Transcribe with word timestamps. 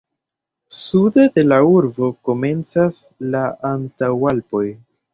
Sude 0.77 1.25
de 1.35 1.43
la 1.51 1.59
urbo 1.75 2.11
komencas 2.31 3.01
la 3.37 3.45
Antaŭalpoj. 3.75 4.69